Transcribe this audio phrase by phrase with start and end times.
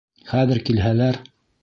[0.31, 1.25] Хәҙер килһәләр...